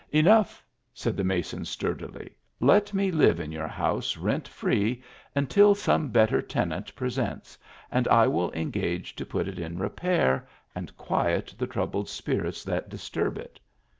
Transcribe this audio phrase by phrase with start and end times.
[0.23, 2.35] "Enough," said the mason sturdily"
[2.73, 5.03] Let me live in your house rent free
[5.35, 7.55] until some better tenant presents,
[7.91, 12.89] and I will engage to put it in repair and quiet the troubled spirits that
[12.89, 13.59] disturb it.